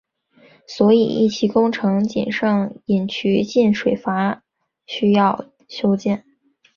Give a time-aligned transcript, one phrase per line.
[0.65, 4.41] 所以一期工程仅剩引渠进水闸
[4.87, 6.25] 需要修建。